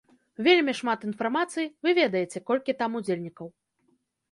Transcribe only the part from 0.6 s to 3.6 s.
шмат інфармацыі, вы ведаеце, колькі там удзельнікаў.